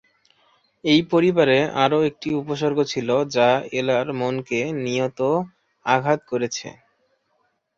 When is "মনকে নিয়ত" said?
4.19-5.19